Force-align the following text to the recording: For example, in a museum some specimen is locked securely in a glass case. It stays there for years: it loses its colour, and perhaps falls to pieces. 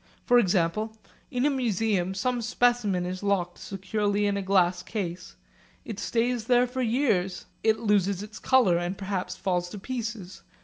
For 0.25 0.39
example, 0.39 0.97
in 1.29 1.45
a 1.45 1.51
museum 1.51 2.15
some 2.15 2.41
specimen 2.41 3.05
is 3.05 3.21
locked 3.21 3.59
securely 3.59 4.25
in 4.25 4.35
a 4.35 4.41
glass 4.41 4.81
case. 4.81 5.35
It 5.85 5.99
stays 5.99 6.45
there 6.45 6.65
for 6.65 6.81
years: 6.81 7.45
it 7.63 7.77
loses 7.79 8.23
its 8.23 8.39
colour, 8.39 8.77
and 8.79 8.97
perhaps 8.97 9.35
falls 9.37 9.69
to 9.69 9.77
pieces. 9.77 10.41